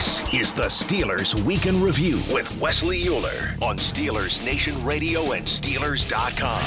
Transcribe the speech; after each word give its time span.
This 0.00 0.22
is 0.32 0.54
the 0.54 0.62
Steelers 0.62 1.34
Week 1.42 1.66
in 1.66 1.82
Review 1.82 2.22
with 2.32 2.58
Wesley 2.58 3.06
Euler 3.06 3.54
on 3.60 3.76
Steelers 3.76 4.42
Nation 4.42 4.82
Radio 4.82 5.32
and 5.32 5.44
Steelers.com. 5.44 6.62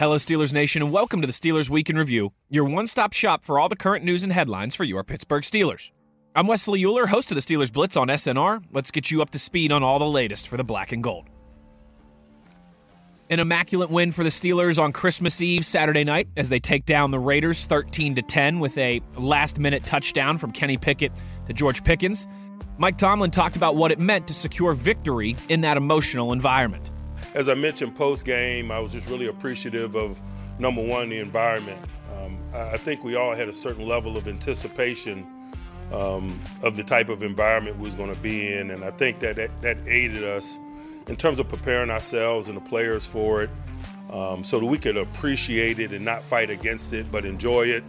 Hello, 0.00 0.16
Steelers 0.16 0.52
Nation, 0.52 0.82
and 0.82 0.90
welcome 0.90 1.20
to 1.20 1.28
the 1.28 1.32
Steelers 1.32 1.70
Week 1.70 1.88
in 1.88 1.96
Review, 1.96 2.32
your 2.50 2.64
one 2.64 2.88
stop 2.88 3.12
shop 3.12 3.44
for 3.44 3.60
all 3.60 3.68
the 3.68 3.76
current 3.76 4.04
news 4.04 4.24
and 4.24 4.32
headlines 4.32 4.74
for 4.74 4.82
your 4.82 5.04
Pittsburgh 5.04 5.44
Steelers. 5.44 5.92
I'm 6.34 6.48
Wesley 6.48 6.84
Euler, 6.84 7.06
host 7.06 7.30
of 7.30 7.36
the 7.36 7.40
Steelers 7.40 7.72
Blitz 7.72 7.96
on 7.96 8.08
SNR. 8.08 8.64
Let's 8.72 8.90
get 8.90 9.12
you 9.12 9.22
up 9.22 9.30
to 9.30 9.38
speed 9.38 9.70
on 9.70 9.84
all 9.84 10.00
the 10.00 10.04
latest 10.08 10.48
for 10.48 10.56
the 10.56 10.64
black 10.64 10.90
and 10.90 11.04
gold. 11.04 11.28
An 13.30 13.38
immaculate 13.38 13.90
win 13.90 14.10
for 14.10 14.24
the 14.24 14.28
Steelers 14.30 14.82
on 14.82 14.92
Christmas 14.92 15.40
Eve 15.40 15.64
Saturday 15.64 16.02
night 16.02 16.26
as 16.36 16.48
they 16.48 16.58
take 16.58 16.84
down 16.84 17.12
the 17.12 17.20
Raiders 17.20 17.64
13 17.64 18.16
to 18.16 18.22
10 18.22 18.58
with 18.58 18.76
a 18.76 19.00
last-minute 19.16 19.86
touchdown 19.86 20.36
from 20.36 20.50
Kenny 20.50 20.76
Pickett 20.76 21.12
to 21.46 21.52
George 21.52 21.84
Pickens. 21.84 22.26
Mike 22.82 22.96
Tomlin 22.96 23.30
talked 23.30 23.54
about 23.54 23.76
what 23.76 23.92
it 23.92 24.00
meant 24.00 24.26
to 24.26 24.34
secure 24.34 24.74
victory 24.74 25.36
in 25.48 25.60
that 25.60 25.76
emotional 25.76 26.32
environment. 26.32 26.90
As 27.32 27.48
I 27.48 27.54
mentioned 27.54 27.94
post 27.94 28.24
game, 28.24 28.72
I 28.72 28.80
was 28.80 28.90
just 28.90 29.08
really 29.08 29.28
appreciative 29.28 29.94
of 29.94 30.20
number 30.58 30.84
one, 30.84 31.08
the 31.08 31.18
environment. 31.18 31.80
Um, 32.12 32.36
I 32.52 32.76
think 32.78 33.04
we 33.04 33.14
all 33.14 33.36
had 33.36 33.48
a 33.48 33.54
certain 33.54 33.86
level 33.86 34.16
of 34.16 34.26
anticipation 34.26 35.24
um, 35.92 36.36
of 36.64 36.76
the 36.76 36.82
type 36.82 37.08
of 37.08 37.22
environment 37.22 37.76
we 37.76 37.84
was 37.84 37.94
going 37.94 38.12
to 38.12 38.20
be 38.20 38.52
in, 38.52 38.72
and 38.72 38.82
I 38.82 38.90
think 38.90 39.20
that, 39.20 39.36
that 39.36 39.62
that 39.62 39.78
aided 39.86 40.24
us 40.24 40.58
in 41.06 41.14
terms 41.14 41.38
of 41.38 41.48
preparing 41.48 41.88
ourselves 41.88 42.48
and 42.48 42.56
the 42.56 42.62
players 42.62 43.06
for 43.06 43.44
it, 43.44 43.50
um, 44.10 44.42
so 44.42 44.58
that 44.58 44.66
we 44.66 44.76
could 44.76 44.96
appreciate 44.96 45.78
it 45.78 45.92
and 45.92 46.04
not 46.04 46.24
fight 46.24 46.50
against 46.50 46.92
it, 46.92 47.12
but 47.12 47.24
enjoy 47.24 47.62
it, 47.62 47.84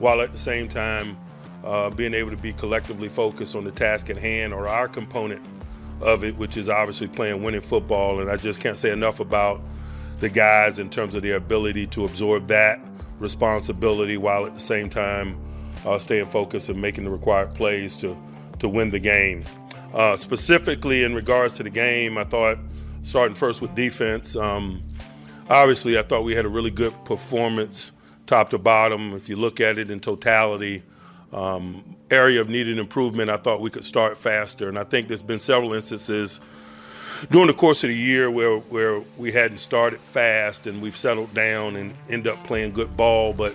while 0.00 0.20
at 0.20 0.34
the 0.34 0.38
same 0.38 0.68
time 0.68 1.16
uh, 1.64 1.90
being 1.90 2.14
able 2.14 2.30
to 2.30 2.36
be 2.36 2.52
collectively 2.52 3.08
focused 3.08 3.56
on 3.56 3.64
the 3.64 3.72
task 3.72 4.10
at 4.10 4.18
hand 4.18 4.52
or 4.52 4.68
our 4.68 4.86
component 4.86 5.42
of 6.00 6.24
it, 6.24 6.36
which 6.36 6.56
is 6.56 6.68
obviously 6.68 7.08
playing 7.08 7.42
winning 7.42 7.60
football. 7.60 8.20
And 8.20 8.30
I 8.30 8.36
just 8.36 8.60
can't 8.60 8.76
say 8.76 8.92
enough 8.92 9.20
about 9.20 9.60
the 10.20 10.28
guys 10.28 10.78
in 10.78 10.90
terms 10.90 11.14
of 11.14 11.22
their 11.22 11.36
ability 11.36 11.86
to 11.88 12.04
absorb 12.04 12.48
that 12.48 12.80
responsibility 13.18 14.16
while 14.16 14.46
at 14.46 14.54
the 14.54 14.60
same 14.60 14.90
time 14.90 15.38
uh, 15.86 15.98
staying 15.98 16.26
focused 16.26 16.68
and 16.68 16.80
making 16.80 17.04
the 17.04 17.10
required 17.10 17.54
plays 17.54 17.96
to 17.96 18.16
to 18.58 18.68
win 18.68 18.90
the 18.90 19.00
game. 19.00 19.44
Uh, 19.92 20.16
specifically 20.16 21.02
in 21.02 21.14
regards 21.14 21.56
to 21.56 21.62
the 21.62 21.70
game, 21.70 22.16
I 22.18 22.24
thought 22.24 22.58
starting 23.02 23.34
first 23.34 23.60
with 23.60 23.74
defense. 23.74 24.36
Um, 24.36 24.80
obviously, 25.48 25.98
I 25.98 26.02
thought 26.02 26.24
we 26.24 26.34
had 26.34 26.44
a 26.44 26.48
really 26.48 26.70
good 26.70 26.92
performance, 27.04 27.92
top 28.26 28.50
to 28.50 28.58
bottom. 28.58 29.12
If 29.12 29.28
you 29.28 29.36
look 29.36 29.60
at 29.60 29.78
it 29.78 29.90
in 29.90 30.00
totality, 30.00 30.82
um, 31.34 31.96
area 32.10 32.40
of 32.40 32.48
needed 32.48 32.78
improvement, 32.78 33.28
I 33.28 33.36
thought 33.36 33.60
we 33.60 33.70
could 33.70 33.84
start 33.84 34.16
faster. 34.16 34.68
And 34.68 34.78
I 34.78 34.84
think 34.84 35.08
there's 35.08 35.22
been 35.22 35.40
several 35.40 35.74
instances 35.74 36.40
during 37.30 37.48
the 37.48 37.54
course 37.54 37.82
of 37.84 37.90
the 37.90 37.96
year 37.96 38.30
where 38.30 38.58
where 38.58 39.02
we 39.18 39.32
hadn't 39.32 39.58
started 39.58 40.00
fast 40.00 40.66
and 40.66 40.80
we've 40.80 40.96
settled 40.96 41.32
down 41.34 41.76
and 41.76 41.92
end 42.08 42.26
up 42.26 42.42
playing 42.44 42.72
good 42.72 42.96
ball, 42.96 43.32
but 43.32 43.54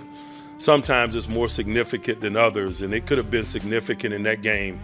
sometimes 0.59 1.15
it's 1.15 1.29
more 1.29 1.47
significant 1.47 2.21
than 2.21 2.35
others, 2.35 2.81
and 2.81 2.93
it 2.93 3.05
could 3.05 3.17
have 3.17 3.31
been 3.31 3.45
significant 3.45 4.13
in 4.13 4.23
that 4.23 4.41
game. 4.41 4.79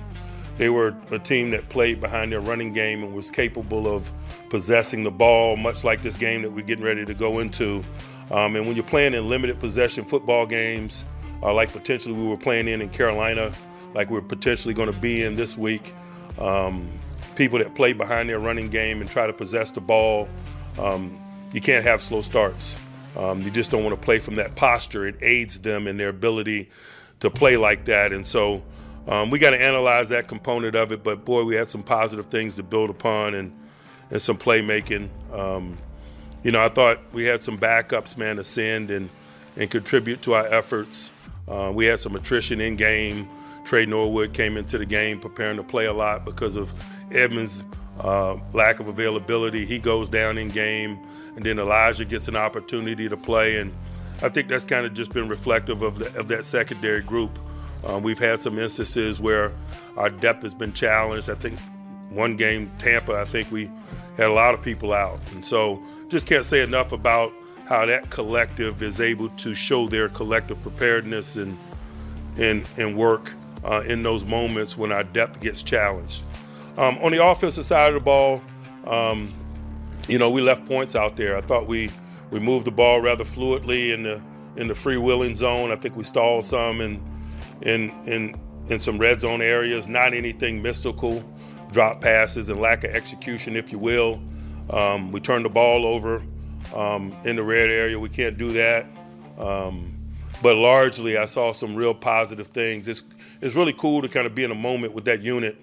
They 0.58 0.70
were 0.70 0.96
a 1.12 1.20
team 1.20 1.52
that 1.52 1.68
played 1.68 2.00
behind 2.00 2.32
their 2.32 2.40
running 2.40 2.72
game 2.72 3.04
and 3.04 3.14
was 3.14 3.30
capable 3.30 3.94
of 3.94 4.14
possessing 4.50 5.04
the 5.04 5.12
ball, 5.12 5.58
much 5.58 5.84
like 5.84 6.02
this 6.02 6.16
game 6.16 6.44
that 6.44 6.52
we're 6.52 6.66
getting 6.66 6.86
ready 6.86 7.04
to 7.04 7.14
go 7.14 7.40
into. 7.40 7.84
Um, 8.32 8.56
and 8.56 8.66
when 8.66 8.76
you're 8.76 8.86
playing 8.86 9.14
in 9.14 9.28
limited 9.28 9.60
possession 9.60 10.06
football 10.06 10.46
games, 10.46 11.04
uh, 11.42 11.54
like 11.54 11.72
potentially 11.72 12.16
we 12.16 12.26
were 12.26 12.38
playing 12.38 12.68
in 12.68 12.82
in 12.82 12.90
Carolina, 12.90 13.54
like 13.94 14.10
we're 14.10 14.22
potentially 14.22 14.74
going 14.74 14.92
to 14.92 14.98
be 14.98 15.24
in 15.24 15.36
this 15.36 15.58
week, 15.58 15.94
um, 16.40 16.88
people 17.36 17.60
that 17.60 17.76
play 17.76 17.94
behind 17.94 18.30
their 18.30 18.40
running 18.40 18.70
game 18.70 19.02
and 19.02 19.10
try 19.10 19.28
to 19.28 19.34
possess 19.34 19.72
the 19.72 19.82
ball, 19.82 20.28
um, 20.78 21.18
you 21.54 21.62
can't 21.62 21.86
have 21.86 22.02
slow 22.02 22.22
starts. 22.22 22.78
Um, 23.18 23.42
you 23.42 23.52
just 23.52 23.72
don't 23.72 23.84
want 23.84 23.96
to 23.96 24.04
play 24.04 24.20
from 24.20 24.36
that 24.36 24.56
posture. 24.56 25.08
It 25.08 25.16
aids 25.22 25.60
them 25.60 25.88
in 25.88 25.98
their 25.98 26.10
ability 26.10 26.70
to 27.22 27.30
play 27.30 27.56
like 27.56 27.86
that. 27.86 28.12
And 28.12 28.28
so 28.28 28.64
um, 29.08 29.30
we 29.30 29.40
got 29.40 29.52
to 29.52 29.62
analyze 29.62 30.10
that 30.10 30.28
component 30.28 30.76
of 30.76 30.92
it. 30.92 31.04
But 31.04 31.24
boy, 31.24 31.44
we 31.44 31.56
had 31.56 31.70
some 31.70 31.84
positive 31.84 32.26
things 32.26 32.56
to 32.56 32.64
build 32.64 32.90
upon 32.90 33.36
and 33.36 33.54
and 34.12 34.22
some 34.22 34.38
playmaking. 34.38 35.10
Um, 35.32 35.78
you 36.44 36.52
know, 36.52 36.62
I 36.62 36.70
thought 36.70 37.00
we 37.12 37.26
had 37.26 37.40
some 37.40 37.58
backups, 37.58 38.18
man, 38.18 38.38
ascend 38.40 38.92
and 38.92 39.10
and 39.58 39.70
contribute 39.70 40.22
to 40.24 40.34
our 40.34 40.46
efforts. 40.46 41.12
Uh, 41.48 41.72
we 41.74 41.86
had 41.86 42.00
some 42.00 42.16
attrition 42.16 42.60
in 42.62 42.76
game. 42.76 43.30
Tre 43.64 43.86
Norwood 43.86 44.34
came 44.34 44.58
into 44.58 44.78
the 44.78 44.86
game 44.86 45.20
preparing 45.20 45.58
to 45.58 45.64
play 45.64 45.86
a 45.86 45.94
lot 45.94 46.26
because 46.26 46.56
of 46.56 46.74
Edmunds' 47.12 47.66
uh, 48.00 48.38
lack 48.54 48.80
of 48.80 48.88
availability. 48.88 49.66
He 49.66 49.80
goes 49.80 50.10
down 50.10 50.38
in 50.38 50.50
game, 50.50 51.00
and 51.36 51.46
then 51.46 51.60
Elijah 51.60 52.06
gets 52.06 52.28
an 52.28 52.36
opportunity 52.36 53.10
to 53.10 53.18
play. 53.18 53.58
And 53.58 53.74
I 54.22 54.30
think 54.30 54.48
that's 54.48 54.66
kind 54.66 54.86
of 54.86 54.94
just 54.94 55.14
been 55.14 55.28
reflective 55.28 55.82
of, 55.82 56.00
the, 56.00 56.20
of 56.20 56.28
that 56.28 56.46
secondary 56.46 57.02
group. 57.02 57.40
Um, 57.86 58.04
we've 58.04 58.20
had 58.20 58.40
some 58.40 58.58
instances 58.58 59.20
where 59.20 59.52
our 59.98 60.10
depth 60.10 60.44
has 60.44 60.56
been 60.56 60.74
challenged. 60.74 61.30
I 61.30 61.36
think 61.36 61.60
one 62.10 62.36
game, 62.36 62.72
Tampa, 62.78 63.14
I 63.14 63.26
think 63.26 63.52
we 63.52 63.70
had 64.18 64.28
a 64.28 64.34
lot 64.34 64.54
of 64.54 64.62
people 64.62 64.94
out. 64.94 65.20
And 65.34 65.46
so 65.46 65.82
just 66.08 66.26
can't 66.28 66.46
say 66.46 66.62
enough 66.62 66.92
about 66.92 67.34
how 67.66 67.86
that 67.86 68.10
collective 68.10 68.82
is 68.82 69.02
able 69.02 69.30
to 69.30 69.56
show 69.56 69.88
their 69.88 70.10
collective 70.10 70.62
preparedness 70.62 71.36
and, 71.36 71.58
and, 72.38 72.66
and 72.78 72.96
work 72.96 73.32
uh, 73.64 73.84
in 73.88 74.04
those 74.04 74.24
moments 74.26 74.78
when 74.78 74.92
our 74.92 75.04
depth 75.04 75.42
gets 75.42 75.64
challenged. 75.64 76.24
Um, 76.78 76.98
on 77.00 77.12
the 77.12 77.26
offensive 77.26 77.66
side 77.66 77.90
of 77.90 77.96
the 77.96 78.00
ball, 78.02 78.42
um, 78.86 79.34
you 80.08 80.20
know, 80.20 80.30
we 80.30 80.42
left 80.42 80.66
points 80.66 80.96
out 80.96 81.16
there. 81.16 81.36
I 81.36 81.42
thought 81.42 81.68
we 81.68 81.90
we 82.32 82.40
moved 82.40 82.66
the 82.66 82.72
ball 82.72 83.02
rather 83.02 83.24
fluidly 83.24 83.94
in 83.94 84.04
the 84.04 84.22
in 84.58 84.68
the 84.68 84.74
freewheeling 84.74 85.36
zone. 85.36 85.72
I 85.72 85.76
think 85.76 85.96
we 85.96 86.04
stalled 86.04 86.46
some 86.46 86.82
in 86.82 87.02
in 87.62 87.90
in 88.06 88.36
in 88.68 88.80
some 88.80 88.98
red 88.98 89.22
zone 89.22 89.42
areas. 89.42 89.88
Not 89.88 90.14
anything 90.14 90.62
mystical, 90.62 91.24
drop 91.72 92.02
passes 92.02 92.50
and 92.50 92.60
lack 92.60 92.84
of 92.84 92.92
execution, 92.92 93.56
if 93.56 93.72
you 93.72 93.80
will. 93.80 94.22
Um, 94.70 95.12
we 95.12 95.20
turned 95.20 95.46
the 95.46 95.50
ball 95.50 95.86
over 95.86 96.24
um, 96.74 97.16
in 97.26 97.36
the 97.36 97.44
red 97.44 97.70
area. 97.70 98.00
We 98.00 98.10
can't 98.10 98.38
do 98.38 98.54
that. 98.54 98.86
Um, 99.38 99.92
but 100.42 100.56
largely, 100.56 101.18
I 101.18 101.26
saw 101.26 101.54
some 101.54 101.76
real 101.76 101.94
positive 101.94 102.48
things. 102.48 102.88
It's 102.88 103.04
it's 103.42 103.56
really 103.56 103.74
cool 103.74 104.02
to 104.02 104.08
kind 104.08 104.26
of 104.26 104.34
be 104.34 104.44
in 104.44 104.52
a 104.52 104.56
moment 104.56 104.94
with 104.94 105.06
that 105.06 105.22
unit 105.22 105.58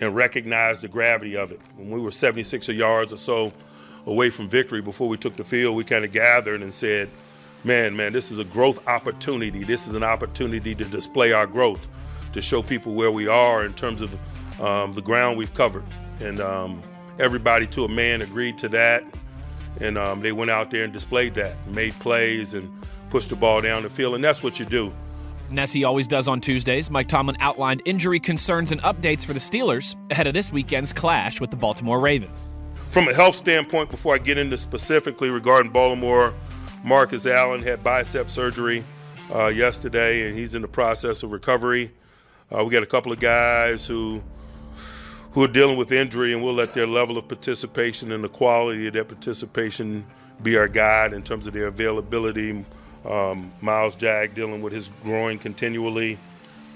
and 0.00 0.14
recognize 0.14 0.80
the 0.80 0.88
gravity 0.88 1.36
of 1.36 1.52
it. 1.52 1.60
When 1.76 1.90
we 1.90 2.00
were 2.00 2.10
76 2.10 2.68
yards 2.68 3.12
or 3.12 3.16
so 3.16 3.52
away 4.06 4.30
from 4.30 4.48
victory 4.48 4.82
before 4.82 5.08
we 5.08 5.16
took 5.16 5.36
the 5.36 5.44
field, 5.44 5.76
we 5.76 5.84
kind 5.84 6.04
of 6.04 6.12
gathered 6.12 6.62
and 6.62 6.74
said, 6.74 7.08
man, 7.64 7.96
man, 7.96 8.12
this 8.12 8.32
is 8.32 8.38
a 8.38 8.44
growth 8.44 8.86
opportunity. 8.88 9.62
This 9.64 9.86
is 9.86 9.94
an 9.94 10.02
opportunity 10.02 10.74
to 10.74 10.84
display 10.84 11.32
our 11.32 11.46
growth, 11.46 11.88
to 12.32 12.42
show 12.42 12.62
people 12.62 12.94
where 12.94 13.12
we 13.12 13.28
are 13.28 13.64
in 13.64 13.74
terms 13.74 14.02
of 14.02 14.60
um, 14.60 14.92
the 14.92 15.02
ground 15.02 15.38
we've 15.38 15.54
covered. 15.54 15.84
And 16.20 16.40
um, 16.40 16.82
everybody 17.18 17.66
to 17.68 17.84
a 17.84 17.88
man 17.88 18.22
agreed 18.22 18.58
to 18.58 18.68
that. 18.70 19.04
And 19.82 19.98
um, 19.98 20.20
they 20.20 20.30
went 20.30 20.50
out 20.50 20.70
there 20.70 20.84
and 20.84 20.92
displayed 20.92 21.34
that, 21.34 21.56
made 21.66 21.92
plays 21.98 22.54
and 22.54 22.70
pushed 23.10 23.30
the 23.30 23.36
ball 23.36 23.60
down 23.60 23.82
the 23.82 23.90
field. 23.90 24.14
And 24.14 24.22
that's 24.22 24.42
what 24.42 24.58
you 24.60 24.64
do 24.64 24.92
And 25.50 25.60
as 25.60 25.72
he 25.72 25.84
always 25.84 26.06
does 26.06 26.28
on 26.28 26.40
Tuesdays, 26.40 26.90
Mike 26.90 27.08
Tomlin 27.08 27.36
outlined 27.40 27.82
injury 27.84 28.20
concerns 28.20 28.72
and 28.72 28.80
updates 28.82 29.24
for 29.24 29.34
the 29.34 29.40
Steelers 29.40 29.96
ahead 30.10 30.26
of 30.26 30.34
this 30.34 30.52
weekend's 30.52 30.92
clash 30.92 31.40
with 31.40 31.50
the 31.50 31.56
Baltimore 31.56 32.00
Ravens. 32.00 32.48
From 32.90 33.08
a 33.08 33.14
health 33.14 33.36
standpoint, 33.36 33.90
before 33.90 34.14
I 34.14 34.18
get 34.18 34.38
into 34.38 34.56
specifically 34.56 35.30
regarding 35.30 35.72
Baltimore, 35.72 36.32
Marcus 36.84 37.26
Allen 37.26 37.62
had 37.62 37.82
bicep 37.82 38.30
surgery 38.30 38.84
uh, 39.34 39.48
yesterday, 39.48 40.26
and 40.26 40.38
he's 40.38 40.54
in 40.54 40.62
the 40.62 40.68
process 40.68 41.22
of 41.22 41.32
recovery. 41.32 41.90
Uh, 42.54 42.64
we 42.64 42.70
got 42.70 42.82
a 42.82 42.86
couple 42.86 43.12
of 43.12 43.18
guys 43.18 43.86
who 43.86 44.22
who 45.32 45.42
are 45.42 45.48
dealing 45.48 45.76
with 45.76 45.92
injury, 45.92 46.32
and 46.32 46.42
we'll 46.42 46.54
let 46.54 46.74
their 46.74 46.86
level 46.86 47.18
of 47.18 47.26
participation 47.26 48.12
and 48.12 48.22
the 48.22 48.28
quality 48.28 48.86
of 48.86 48.92
their 48.92 49.04
participation 49.04 50.04
be 50.42 50.56
our 50.56 50.68
guide 50.68 51.12
in 51.12 51.22
terms 51.22 51.46
of 51.46 51.54
their 51.54 51.66
availability. 51.66 52.64
Um, 53.04 53.50
Myles 53.60 53.96
Jack 53.96 54.34
dealing 54.34 54.62
with 54.62 54.72
his 54.72 54.90
groin 55.02 55.38
continually, 55.38 56.18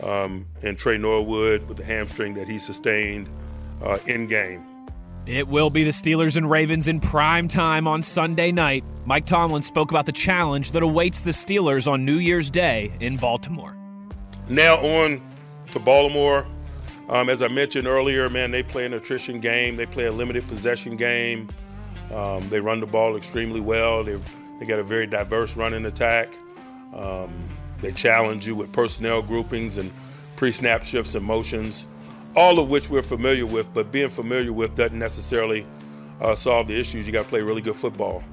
um, 0.02 0.46
and 0.62 0.78
Tre 0.78 0.98
Norwood 0.98 1.68
with 1.68 1.76
the 1.76 1.84
hamstring 1.84 2.34
that 2.34 2.48
he 2.48 2.58
sustained 2.58 3.28
uh, 3.82 3.98
in 4.06 4.26
game. 4.26 4.64
It 5.26 5.48
will 5.48 5.70
be 5.70 5.82
the 5.82 5.90
Steelers 5.90 6.36
and 6.36 6.48
Ravens 6.48 6.86
in 6.86 7.00
prime 7.00 7.48
time 7.48 7.88
on 7.88 8.00
Sunday 8.02 8.52
night. 8.52 8.84
Mike 9.06 9.26
Tomlin 9.26 9.62
spoke 9.62 9.90
about 9.90 10.06
the 10.06 10.12
challenge 10.12 10.70
that 10.70 10.84
awaits 10.84 11.22
the 11.22 11.32
Steelers 11.32 11.90
on 11.90 12.04
New 12.04 12.18
Year's 12.18 12.48
Day 12.48 12.92
in 13.00 13.16
Baltimore. 13.16 13.76
Now 14.48 14.76
on 14.76 15.20
to 15.72 15.80
Baltimore. 15.80 16.46
Um, 17.08 17.28
as 17.28 17.42
I 17.42 17.48
mentioned 17.48 17.86
earlier, 17.86 18.28
man, 18.28 18.50
they 18.50 18.62
play 18.62 18.84
an 18.84 18.94
attrition 18.94 19.40
game. 19.40 19.76
They 19.76 19.86
play 19.86 20.06
a 20.06 20.12
limited 20.12 20.46
possession 20.48 20.96
game. 20.96 21.48
Um, 22.12 22.48
they 22.48 22.60
run 22.60 22.80
the 22.80 22.86
ball 22.86 23.16
extremely 23.16 23.60
well. 23.60 24.04
They've 24.04 24.36
they 24.58 24.66
got 24.66 24.78
a 24.78 24.82
very 24.82 25.06
diverse 25.06 25.56
running 25.56 25.84
attack. 25.84 26.34
Um, 26.94 27.30
they 27.82 27.92
challenge 27.92 28.46
you 28.46 28.54
with 28.54 28.72
personnel 28.72 29.22
groupings 29.22 29.76
and 29.78 29.92
pre-snap 30.36 30.84
shifts 30.84 31.14
and 31.14 31.24
motions, 31.24 31.86
all 32.34 32.58
of 32.58 32.70
which 32.70 32.88
we're 32.88 33.02
familiar 33.02 33.44
with. 33.46 33.72
But 33.74 33.92
being 33.92 34.08
familiar 34.08 34.52
with 34.52 34.74
doesn't 34.74 34.98
necessarily 34.98 35.66
uh, 36.20 36.34
solve 36.34 36.68
the 36.68 36.78
issues. 36.78 37.06
You 37.06 37.12
got 37.12 37.24
to 37.24 37.28
play 37.28 37.42
really 37.42 37.60
good 37.60 37.76
football, 37.76 38.24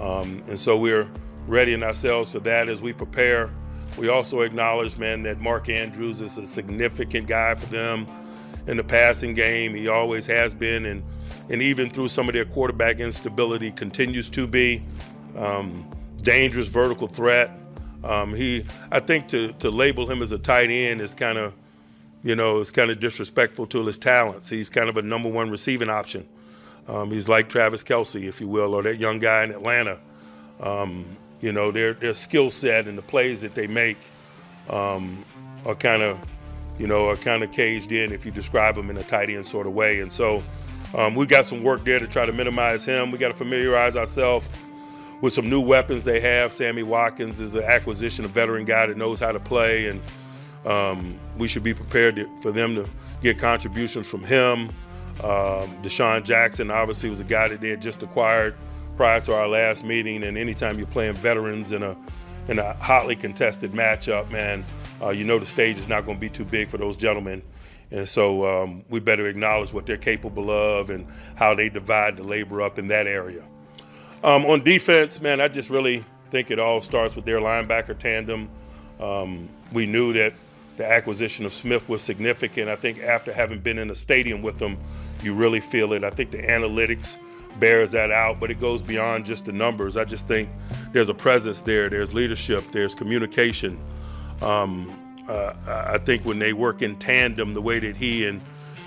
um, 0.00 0.42
and 0.48 0.58
so 0.58 0.76
we're 0.76 1.08
readying 1.46 1.82
ourselves 1.82 2.32
for 2.32 2.40
that 2.40 2.68
as 2.68 2.80
we 2.80 2.92
prepare 2.92 3.50
we 3.96 4.08
also 4.08 4.40
acknowledge, 4.40 4.98
man, 4.98 5.22
that 5.22 5.40
Mark 5.40 5.68
Andrews 5.68 6.20
is 6.20 6.38
a 6.38 6.46
significant 6.46 7.26
guy 7.26 7.54
for 7.54 7.66
them 7.66 8.06
in 8.66 8.76
the 8.76 8.84
passing 8.84 9.34
game. 9.34 9.74
He 9.74 9.88
always 9.88 10.26
has 10.26 10.54
been, 10.54 10.86
and 10.86 11.02
and 11.48 11.62
even 11.62 11.90
through 11.90 12.08
some 12.08 12.28
of 12.28 12.34
their 12.34 12.44
quarterback 12.44 12.98
instability, 12.98 13.70
continues 13.70 14.28
to 14.30 14.46
be 14.46 14.82
um, 15.36 15.88
dangerous 16.22 16.68
vertical 16.68 17.06
threat. 17.06 17.50
Um, 18.02 18.34
he, 18.34 18.64
I 18.90 19.00
think, 19.00 19.28
to 19.28 19.52
to 19.54 19.70
label 19.70 20.10
him 20.10 20.22
as 20.22 20.32
a 20.32 20.38
tight 20.38 20.70
end 20.70 21.00
is 21.00 21.14
kind 21.14 21.38
of, 21.38 21.54
you 22.22 22.36
know, 22.36 22.58
is 22.58 22.70
kind 22.70 22.90
of 22.90 22.98
disrespectful 22.98 23.66
to 23.68 23.84
his 23.84 23.96
talents. 23.96 24.48
He's 24.48 24.70
kind 24.70 24.88
of 24.88 24.96
a 24.96 25.02
number 25.02 25.28
one 25.28 25.50
receiving 25.50 25.88
option. 25.88 26.26
Um, 26.88 27.10
he's 27.10 27.28
like 27.28 27.48
Travis 27.48 27.82
Kelce, 27.82 28.22
if 28.28 28.40
you 28.40 28.48
will, 28.48 28.74
or 28.74 28.82
that 28.82 28.96
young 28.98 29.18
guy 29.18 29.42
in 29.44 29.50
Atlanta. 29.50 30.00
Um, 30.60 31.04
you 31.40 31.52
know, 31.52 31.70
their 31.70 31.94
their 31.94 32.14
skill 32.14 32.50
set 32.50 32.88
and 32.88 32.96
the 32.96 33.02
plays 33.02 33.42
that 33.42 33.54
they 33.54 33.66
make 33.66 33.98
um, 34.70 35.24
are 35.64 35.74
kind 35.74 36.02
of, 36.02 36.18
you 36.78 36.86
know, 36.86 37.08
are 37.08 37.16
kind 37.16 37.42
of 37.42 37.52
caged 37.52 37.92
in 37.92 38.12
if 38.12 38.24
you 38.24 38.32
describe 38.32 38.74
them 38.74 38.90
in 38.90 38.96
a 38.96 39.02
tight 39.02 39.30
end 39.30 39.46
sort 39.46 39.66
of 39.66 39.74
way. 39.74 40.00
And 40.00 40.12
so 40.12 40.42
um, 40.94 41.14
we've 41.14 41.28
got 41.28 41.46
some 41.46 41.62
work 41.62 41.84
there 41.84 41.98
to 41.98 42.06
try 42.06 42.26
to 42.26 42.32
minimize 42.32 42.84
him. 42.84 43.10
We 43.10 43.18
got 43.18 43.28
to 43.28 43.34
familiarize 43.34 43.96
ourselves 43.96 44.48
with 45.20 45.32
some 45.32 45.48
new 45.48 45.60
weapons 45.60 46.04
they 46.04 46.20
have. 46.20 46.52
Sammy 46.52 46.82
Watkins 46.82 47.40
is 47.40 47.54
an 47.54 47.64
acquisition, 47.64 48.24
a 48.24 48.28
veteran 48.28 48.64
guy 48.64 48.86
that 48.86 48.96
knows 48.96 49.18
how 49.18 49.32
to 49.32 49.40
play, 49.40 49.86
and 49.86 50.00
um, 50.64 51.18
we 51.38 51.48
should 51.48 51.62
be 51.62 51.74
prepared 51.74 52.16
to, 52.16 52.28
for 52.40 52.52
them 52.52 52.74
to 52.74 52.88
get 53.22 53.38
contributions 53.38 54.08
from 54.08 54.22
him. 54.22 54.68
Um, 55.22 55.70
DeSean 55.82 56.24
Jackson 56.24 56.70
obviously 56.70 57.08
was 57.08 57.20
a 57.20 57.24
guy 57.24 57.48
that 57.48 57.60
they 57.60 57.70
had 57.70 57.80
just 57.80 58.02
acquired 58.02 58.54
prior 58.96 59.20
to 59.22 59.34
our 59.34 59.48
last 59.48 59.84
meeting. 59.84 60.24
And 60.24 60.36
anytime 60.36 60.78
you're 60.78 60.86
playing 60.86 61.14
veterans 61.14 61.72
in 61.72 61.82
a 61.82 61.96
in 62.48 62.58
a 62.58 62.74
hotly 62.74 63.16
contested 63.16 63.72
matchup, 63.72 64.30
man, 64.30 64.64
uh, 65.02 65.10
you 65.10 65.24
know 65.24 65.38
the 65.38 65.46
stage 65.46 65.78
is 65.78 65.88
not 65.88 66.06
going 66.06 66.16
to 66.16 66.20
be 66.20 66.28
too 66.28 66.44
big 66.44 66.68
for 66.68 66.78
those 66.78 66.96
gentlemen. 66.96 67.42
And 67.90 68.08
so 68.08 68.44
um, 68.44 68.84
we 68.88 69.00
better 69.00 69.28
acknowledge 69.28 69.72
what 69.72 69.86
they're 69.86 69.96
capable 69.96 70.50
of 70.50 70.90
and 70.90 71.06
how 71.36 71.54
they 71.54 71.68
divide 71.68 72.16
the 72.16 72.24
labor 72.24 72.62
up 72.62 72.78
in 72.78 72.88
that 72.88 73.06
area. 73.06 73.44
Um, 74.24 74.44
on 74.46 74.62
defense, 74.62 75.20
man, 75.20 75.40
I 75.40 75.48
just 75.48 75.70
really 75.70 76.04
think 76.30 76.50
it 76.50 76.58
all 76.58 76.80
starts 76.80 77.14
with 77.14 77.24
their 77.24 77.40
linebacker 77.40 77.96
tandem. 77.96 78.48
Um, 78.98 79.48
we 79.72 79.86
knew 79.86 80.12
that 80.14 80.32
the 80.76 80.90
acquisition 80.90 81.46
of 81.46 81.52
Smith 81.52 81.88
was 81.88 82.02
significant. 82.02 82.68
I 82.68 82.76
think 82.76 83.00
after 83.00 83.32
having 83.32 83.60
been 83.60 83.78
in 83.78 83.88
the 83.88 83.94
stadium 83.94 84.42
with 84.42 84.58
them, 84.58 84.78
you 85.22 85.34
really 85.34 85.60
feel 85.60 85.92
it. 85.92 86.04
I 86.04 86.10
think 86.10 86.30
the 86.30 86.38
analytics 86.38 87.18
bears 87.58 87.92
that 87.92 88.10
out, 88.10 88.40
but 88.40 88.50
it 88.50 88.58
goes 88.58 88.82
beyond 88.82 89.24
just 89.24 89.44
the 89.46 89.52
numbers. 89.52 89.96
I 89.96 90.04
just 90.04 90.28
think 90.28 90.48
there's 90.92 91.08
a 91.08 91.14
presence 91.14 91.60
there, 91.60 91.88
there's 91.88 92.14
leadership, 92.14 92.70
there's 92.72 92.94
communication. 92.94 93.78
Um, 94.42 94.92
uh, 95.28 95.54
I 95.66 95.98
think 95.98 96.24
when 96.24 96.38
they 96.38 96.52
work 96.52 96.82
in 96.82 96.96
tandem 96.96 97.54
the 97.54 97.62
way 97.62 97.78
that 97.78 97.96
he 97.96 98.26
and 98.26 98.40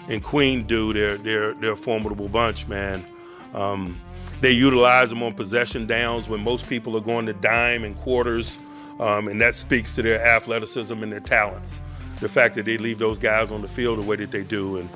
and 0.07 0.23
Queen 0.23 0.63
do, 0.63 0.93
they're 0.93 1.17
they're 1.17 1.53
they're 1.55 1.73
a 1.73 1.77
formidable 1.77 2.29
bunch, 2.29 2.67
man. 2.67 3.05
Um, 3.53 3.99
they 4.41 4.51
utilize 4.51 5.09
them 5.09 5.21
on 5.21 5.33
possession 5.33 5.85
downs 5.85 6.29
when 6.29 6.41
most 6.41 6.67
people 6.67 6.95
are 6.95 7.01
going 7.01 7.25
to 7.25 7.33
dime 7.33 7.83
and 7.83 7.95
quarters, 7.97 8.57
um, 8.99 9.27
and 9.27 9.41
that 9.41 9.55
speaks 9.55 9.95
to 9.95 10.01
their 10.01 10.25
athleticism 10.25 11.03
and 11.03 11.11
their 11.11 11.19
talents. 11.19 11.81
The 12.21 12.29
fact 12.29 12.55
that 12.55 12.65
they 12.65 12.77
leave 12.77 12.99
those 12.99 13.19
guys 13.19 13.51
on 13.51 13.61
the 13.61 13.67
field 13.67 13.99
the 13.99 14.03
way 14.03 14.15
that 14.15 14.31
they 14.31 14.43
do, 14.43 14.77
and 14.77 14.89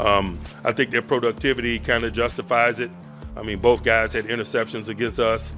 um, 0.00 0.38
I 0.64 0.72
think 0.72 0.90
their 0.90 1.02
productivity 1.02 1.78
kind 1.78 2.04
of 2.04 2.12
justifies 2.12 2.80
it. 2.80 2.90
I 3.38 3.42
mean, 3.42 3.58
both 3.58 3.84
guys 3.84 4.12
had 4.12 4.24
interceptions 4.24 4.88
against 4.88 5.20
us 5.20 5.54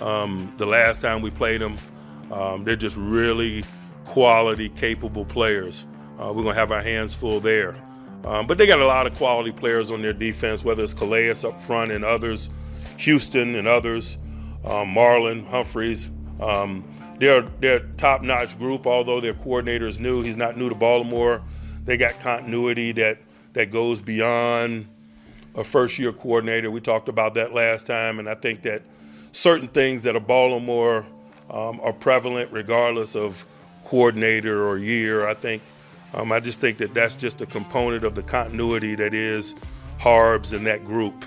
um, 0.00 0.52
the 0.58 0.66
last 0.66 1.00
time 1.00 1.22
we 1.22 1.30
played 1.30 1.60
them. 1.60 1.78
Um, 2.30 2.64
they're 2.64 2.76
just 2.76 2.96
really 2.96 3.64
quality, 4.04 4.68
capable 4.68 5.24
players. 5.24 5.86
Uh, 6.18 6.26
we're 6.28 6.42
going 6.42 6.54
to 6.54 6.60
have 6.60 6.72
our 6.72 6.82
hands 6.82 7.14
full 7.14 7.40
there. 7.40 7.74
Um, 8.24 8.46
but 8.46 8.58
they 8.58 8.66
got 8.66 8.80
a 8.80 8.86
lot 8.86 9.06
of 9.06 9.14
quality 9.16 9.50
players 9.50 9.90
on 9.90 10.02
their 10.02 10.12
defense, 10.12 10.62
whether 10.62 10.82
it's 10.82 10.94
Calais 10.94 11.30
up 11.30 11.58
front 11.58 11.90
and 11.90 12.04
others, 12.04 12.50
Houston 12.98 13.54
and 13.56 13.66
others, 13.66 14.18
um, 14.64 14.94
Marlon, 14.94 15.46
Humphreys. 15.46 16.10
Um, 16.40 16.84
they're, 17.18 17.42
they're 17.60 17.80
top 17.80 18.22
notch 18.22 18.58
group, 18.58 18.86
although 18.86 19.20
their 19.20 19.34
coordinator 19.34 19.86
is 19.86 19.98
new. 19.98 20.22
He's 20.22 20.36
not 20.36 20.56
new 20.56 20.68
to 20.68 20.74
Baltimore. 20.74 21.42
They 21.84 21.96
got 21.96 22.20
continuity 22.20 22.92
that, 22.92 23.18
that 23.54 23.70
goes 23.70 24.00
beyond 24.00 24.86
a 25.54 25.64
first 25.64 25.98
year 25.98 26.12
coordinator. 26.12 26.70
We 26.70 26.80
talked 26.80 27.08
about 27.08 27.34
that 27.34 27.52
last 27.52 27.86
time, 27.86 28.18
and 28.18 28.28
I 28.28 28.34
think 28.34 28.62
that 28.62 28.82
certain 29.32 29.68
things 29.68 30.02
that 30.04 30.16
are 30.16 30.20
Baltimore 30.20 31.06
um, 31.50 31.80
are 31.80 31.92
prevalent 31.92 32.50
regardless 32.52 33.14
of 33.14 33.46
coordinator 33.84 34.66
or 34.66 34.78
year. 34.78 35.26
I 35.26 35.34
think 35.34 35.62
um, 36.14 36.32
I 36.32 36.40
just 36.40 36.60
think 36.60 36.78
that 36.78 36.94
that's 36.94 37.16
just 37.16 37.40
a 37.40 37.46
component 37.46 38.04
of 38.04 38.14
the 38.14 38.22
continuity 38.22 38.94
that 38.94 39.14
is 39.14 39.54
Harbs 39.98 40.52
and 40.52 40.66
that 40.66 40.84
group. 40.84 41.24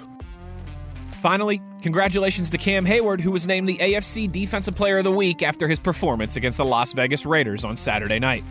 Finally, 1.21 1.59
congratulations 1.81 2.51
to 2.51 2.57
Cam 2.57 2.85
Heyward, 2.85 3.19
who 3.19 3.31
was 3.31 3.47
named 3.47 3.67
the 3.67 3.77
AFC 3.77 4.31
Defensive 4.31 4.75
Player 4.75 4.99
of 4.99 5.05
the 5.05 5.11
Week 5.11 5.41
after 5.41 5.67
his 5.67 5.79
performance 5.79 6.35
against 6.35 6.57
the 6.57 6.65
Las 6.65 6.93
Vegas 6.93 7.25
Raiders 7.25 7.65
on 7.65 7.75
Saturday 7.75 8.19
night. 8.19 8.43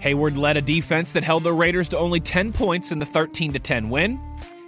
Heyward 0.00 0.36
led 0.36 0.56
a 0.56 0.60
defense 0.60 1.12
that 1.12 1.22
held 1.22 1.44
the 1.44 1.52
Raiders 1.52 1.88
to 1.90 1.98
only 1.98 2.18
10 2.18 2.52
points 2.52 2.90
in 2.90 2.98
the 2.98 3.06
13 3.06 3.52
10 3.52 3.90
win, 3.90 4.18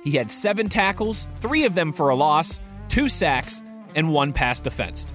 he 0.04 0.12
had 0.12 0.30
seven 0.30 0.68
tackles, 0.68 1.26
three 1.36 1.64
of 1.64 1.74
them 1.74 1.92
for 1.92 2.10
a 2.10 2.14
loss, 2.14 2.60
two 2.88 3.08
sacks, 3.08 3.62
and 3.94 4.12
one 4.12 4.32
pass 4.32 4.60
defensed. 4.60 5.14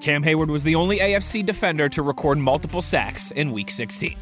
Cam 0.00 0.22
Heyward 0.24 0.48
was 0.48 0.64
the 0.64 0.74
only 0.74 0.98
AFC 0.98 1.44
defender 1.44 1.88
to 1.90 2.02
record 2.02 2.38
multiple 2.38 2.82
sacks 2.82 3.30
in 3.32 3.52
Week 3.52 3.70
16. 3.70 4.16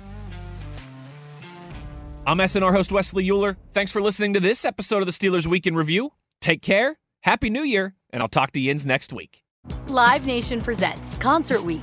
I'm 2.26 2.38
SNR 2.38 2.72
host 2.72 2.92
Wesley 2.92 3.28
Euler. 3.30 3.56
Thanks 3.72 3.90
for 3.90 4.00
listening 4.00 4.34
to 4.34 4.40
this 4.40 4.64
episode 4.64 4.98
of 5.00 5.06
the 5.06 5.12
Steelers 5.12 5.46
Week 5.46 5.66
in 5.66 5.74
Review. 5.74 6.12
Take 6.40 6.62
care, 6.62 6.96
Happy 7.22 7.50
New 7.50 7.62
Year, 7.62 7.94
and 8.10 8.22
I'll 8.22 8.28
talk 8.28 8.52
to 8.52 8.60
Yins 8.60 8.86
next 8.86 9.12
week. 9.12 9.42
Live 9.88 10.26
Nation 10.26 10.60
presents 10.60 11.16
Concert 11.16 11.62
Week. 11.62 11.82